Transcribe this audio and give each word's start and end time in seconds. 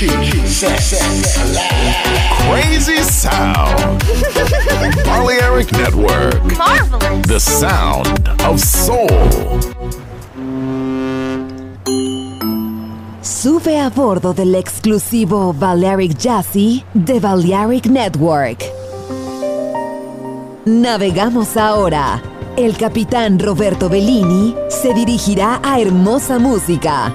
Crazy 0.00 0.16
sound. 3.02 4.02
Balearic 5.04 5.70
Network. 5.72 6.42
Marvelous. 6.56 7.26
The 7.26 7.38
sound 7.38 8.30
of 8.46 8.58
soul. 8.58 9.10
Sube 13.20 13.78
a 13.78 13.90
bordo 13.90 14.32
del 14.32 14.54
exclusivo 14.54 15.52
Balearic 15.52 16.16
Jazzy 16.16 16.82
de 16.94 17.20
Balearic 17.20 17.84
Network. 17.84 18.64
Navegamos 20.64 21.58
ahora. 21.58 22.22
El 22.56 22.74
capitán 22.78 23.38
Roberto 23.38 23.90
Bellini 23.90 24.54
se 24.70 24.94
dirigirá 24.94 25.60
a 25.62 25.78
hermosa 25.78 26.38
música. 26.38 27.14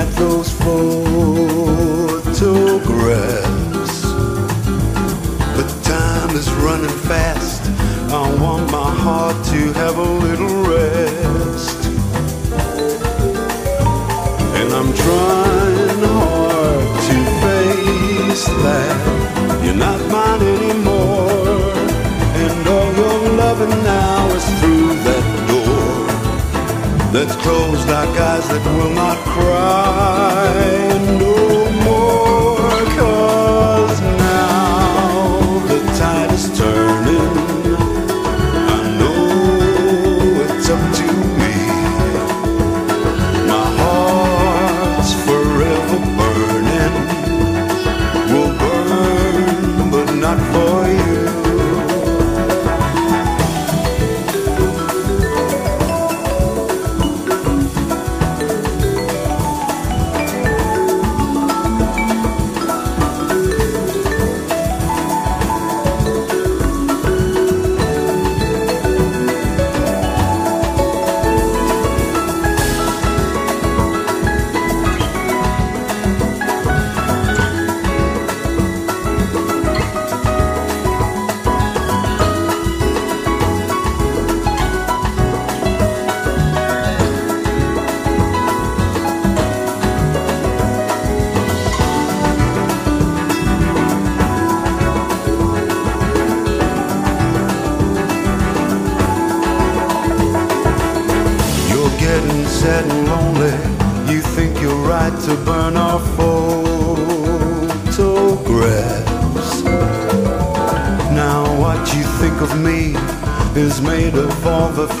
at 0.00 0.08
the 0.16 0.39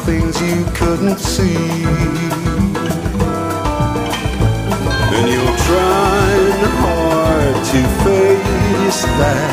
things 0.06 0.40
you 0.40 0.64
couldn't 0.74 1.18
see. 1.18 1.56
And 5.16 5.26
you're 5.34 5.56
trying 5.68 6.64
hard 6.82 7.56
to 7.72 7.80
face 8.04 9.02
that. 9.20 9.52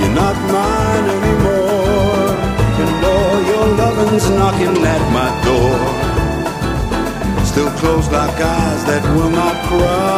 You're 0.00 0.14
not 0.14 0.36
mine 0.54 1.06
anymore. 1.18 2.30
And 2.82 3.04
all 3.12 3.36
your 3.52 3.66
loving's 3.82 4.28
knocking 4.30 4.76
at 4.94 5.04
my 5.18 5.30
door. 5.46 5.76
Still 7.44 7.70
closed 7.80 8.10
like 8.12 8.40
eyes 8.40 8.84
that 8.86 9.02
will 9.14 9.30
not 9.30 9.56
cry. 9.68 10.17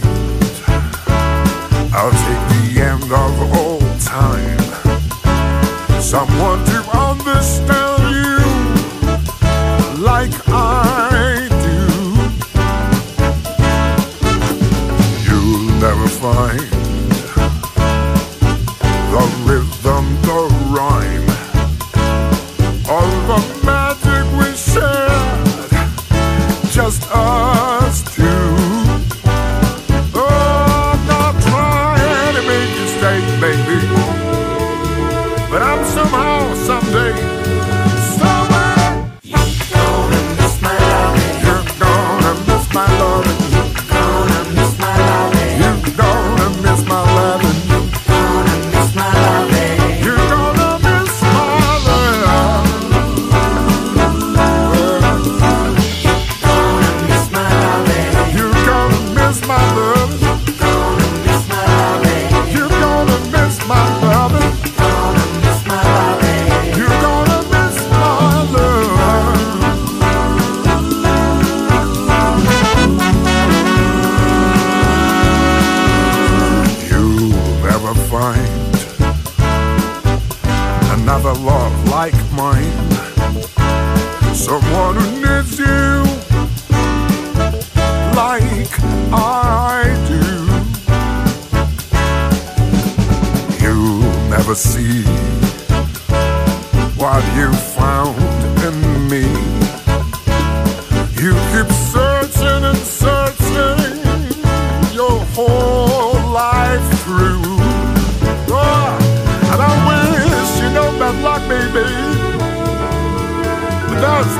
night. 0.00 0.21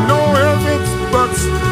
no 0.06 0.18
if 0.66 1.12
but. 1.12 1.71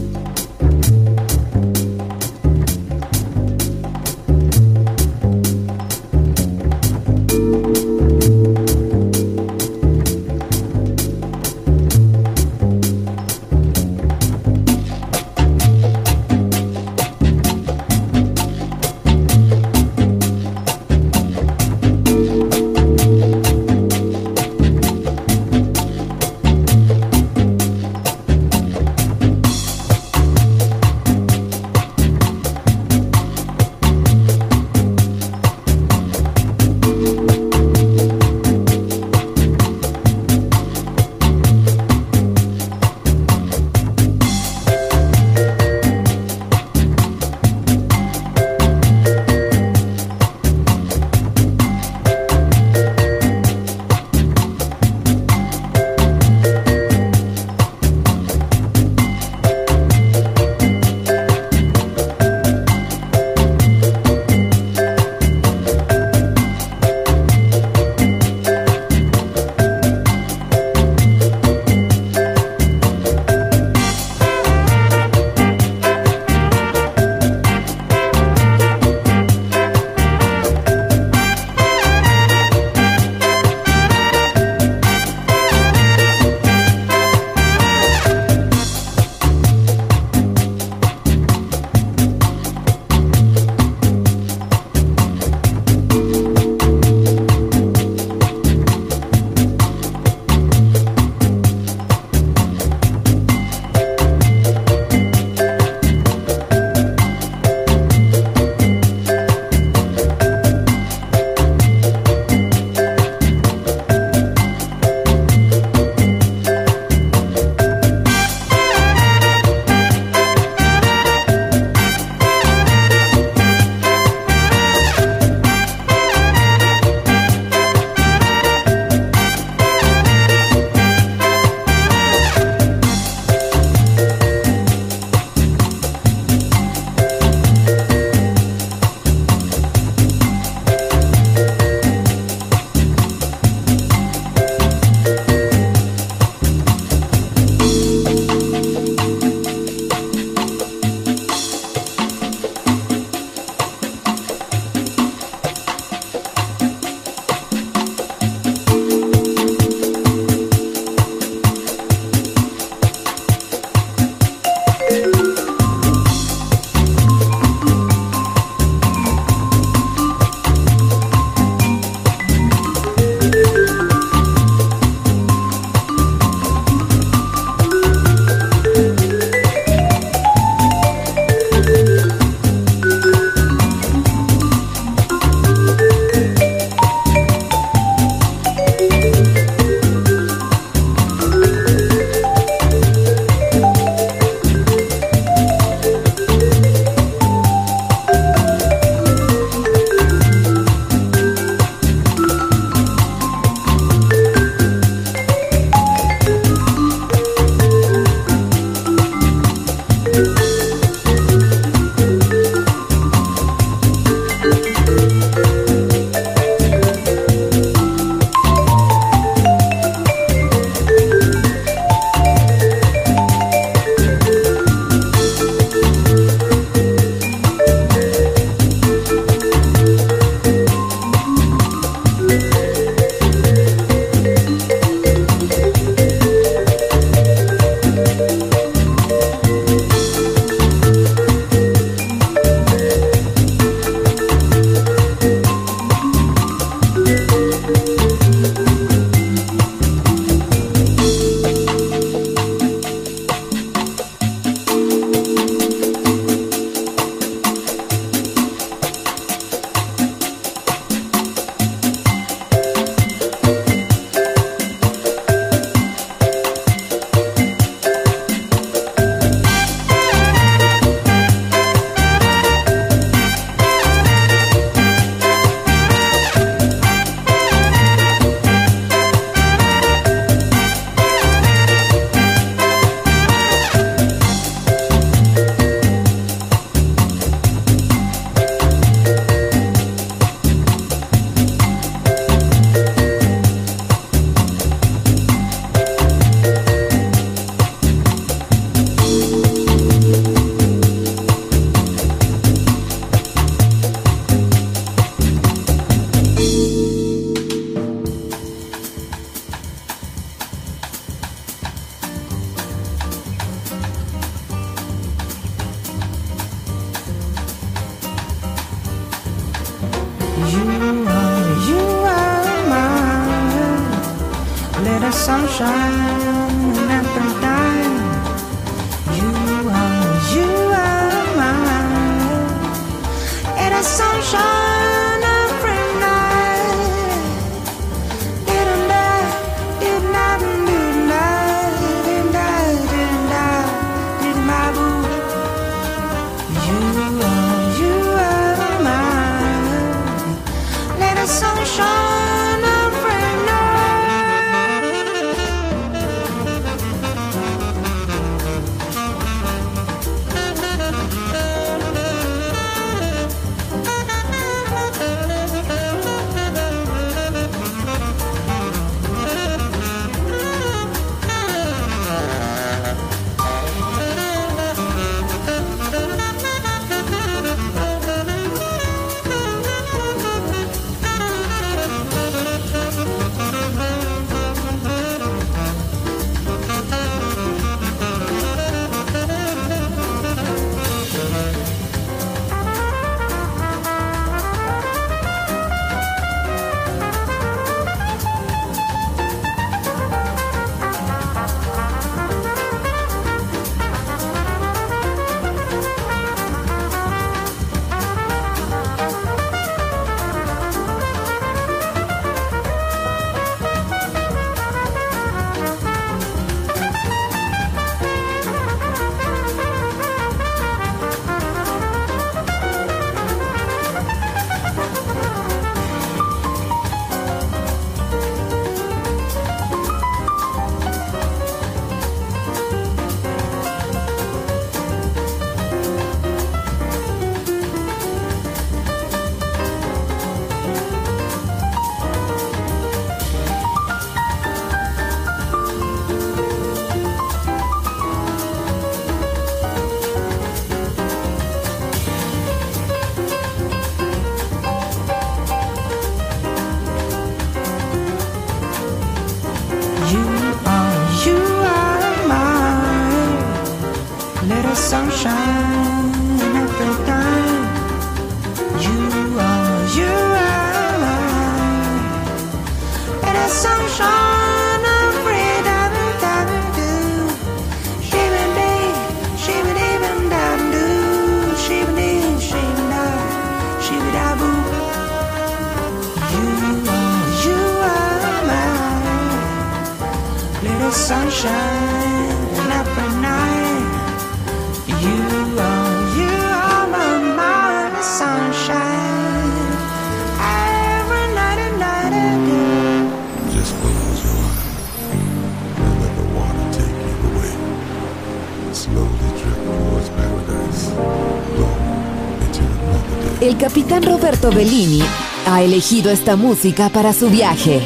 El 513.41 513.57
capitán 513.57 514.03
Roberto 514.03 514.51
Bellini 514.51 515.01
ha 515.47 515.61
elegido 515.61 516.09
esta 516.09 516.35
música 516.35 516.89
para 516.89 517.13
su 517.13 517.29
viaje. 517.29 517.81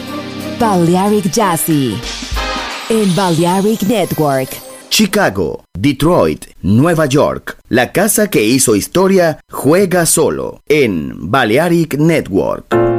Balearic 0.59 1.31
Jazzy. 1.31 1.95
En 2.89 3.15
Balearic 3.15 3.83
Network. 3.83 4.49
Chicago, 4.89 5.65
Detroit, 5.77 6.45
Nueva 6.61 7.05
York. 7.05 7.57
La 7.67 7.91
casa 7.91 8.29
que 8.29 8.45
hizo 8.45 8.75
historia 8.75 9.39
juega 9.51 10.05
solo 10.05 10.61
en 10.67 11.29
Balearic 11.29 11.97
Network. 11.97 12.94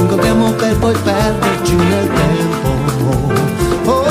ci 0.00 0.06
incontriamo 0.06 0.52
per 0.52 0.78
poi 0.78 0.94
perderci 0.94 1.74
nel 1.74 2.08
tempo. 2.08 2.68
Oh, 3.84 3.90
oh, 3.90 4.06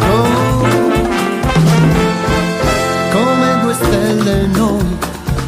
oh. 0.00 0.64
Come 3.12 3.60
due 3.60 3.74
stelle 3.74 4.46
noi, 4.46 4.96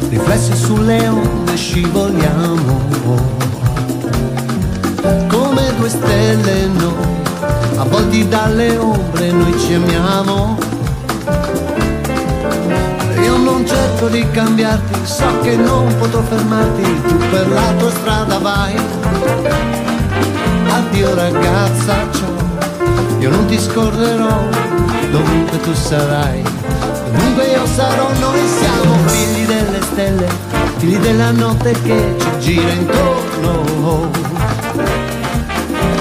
riflessi 0.09 0.55
sulle 0.55 1.07
onde 1.07 1.55
scivoliamo. 1.55 2.87
Come 5.27 5.73
due 5.77 5.89
stelle 5.89 6.67
noi, 6.67 6.93
avvolti 7.77 8.27
dalle 8.27 8.77
ombre 8.77 9.31
noi 9.31 9.59
ci 9.59 9.73
amiamo. 9.73 10.57
Cerco 13.99 14.15
di 14.15 14.25
cambiarti, 14.31 15.05
so 15.05 15.25
che 15.41 15.57
non 15.57 15.93
potrò 15.97 16.21
fermarti, 16.21 17.01
tu 17.05 17.17
per 17.17 17.49
la 17.49 17.73
tua 17.77 17.89
strada 17.89 18.37
vai. 18.37 18.73
Addio 20.69 21.13
ragazza, 21.15 22.07
ciao, 22.09 23.17
io 23.19 23.29
non 23.29 23.45
ti 23.47 23.59
scorderò, 23.59 24.39
dovunque 25.11 25.59
tu 25.59 25.73
sarai. 25.73 26.41
Dovunque 27.11 27.43
io 27.47 27.65
sarò, 27.65 28.09
noi 28.21 28.39
siamo 28.47 28.95
figli 29.07 29.45
delle 29.45 29.81
stelle, 29.81 30.27
figli 30.77 30.97
della 30.99 31.31
notte 31.31 31.73
che 31.83 32.15
ci 32.17 32.29
gira 32.39 32.71
intorno. 32.71 34.09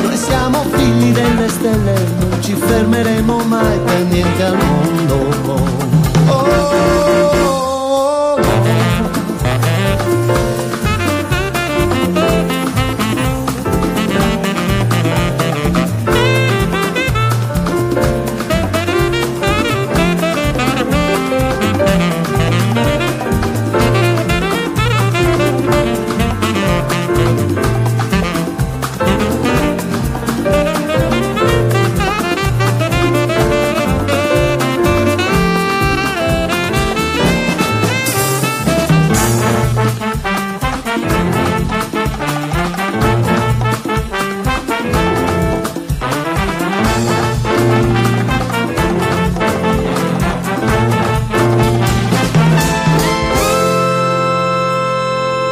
Noi 0.02 0.16
siamo 0.16 0.64
figli 0.70 1.10
delle 1.12 1.48
stelle, 1.48 1.94
non 2.20 2.40
ci 2.42 2.54
fermeremo 2.54 3.38
mai 3.38 3.76
per 3.84 4.00
niente 4.02 4.44
al 4.44 4.56
mondo. 4.56 5.88